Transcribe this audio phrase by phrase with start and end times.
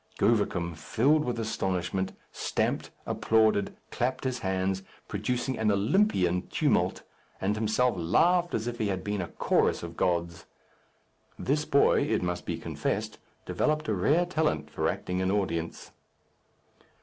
[0.17, 7.03] Govicum, filled with astonishment, stamped, applauded, clapped his hands, producing an Olympian tumult,
[7.39, 10.47] and himself laughed as if he had been a chorus of gods.
[11.37, 15.91] This boy, it must be confessed, developed a rare talent for acting an audience.